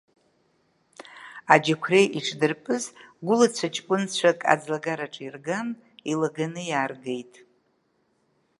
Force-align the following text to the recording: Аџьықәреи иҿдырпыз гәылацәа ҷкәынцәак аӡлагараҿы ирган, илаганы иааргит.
Аџьықәреи 1.53 2.07
иҿдырпыз 2.17 2.83
гәылацәа 3.25 3.67
ҷкәынцәак 3.73 4.39
аӡлагараҿы 4.53 5.23
ирган, 5.25 5.67
илаганы 6.11 6.61
иааргит. 6.69 7.33